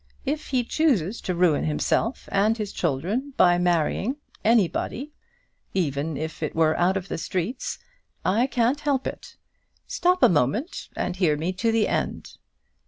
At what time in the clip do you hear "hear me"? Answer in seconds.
11.17-11.53